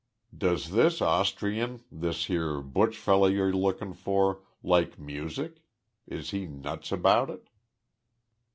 "Does 0.35 0.71
this 0.71 0.99
Austrian, 0.99 1.83
this 1.91 2.25
here 2.25 2.59
Buch 2.59 2.95
feller 2.95 3.29
ye're 3.29 3.53
lookin' 3.53 3.93
for, 3.93 4.41
like 4.63 4.97
music? 4.97 5.61
Is 6.07 6.31
he 6.31 6.47
nuts 6.47 6.91
about 6.91 7.29
it?" 7.29 7.49